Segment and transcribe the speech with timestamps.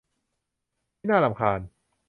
[0.97, 1.59] ที่น่ารำคาญ